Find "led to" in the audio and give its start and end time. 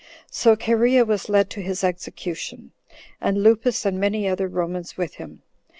1.29-1.61